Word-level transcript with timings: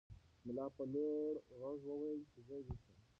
ملا 0.45 0.65
په 0.75 0.83
لوړ 0.93 1.31
غږ 1.59 1.79
وویل 1.89 2.21
چې 2.31 2.39
زه 2.47 2.55
ویښ 2.65 2.81
یم. 2.89 2.99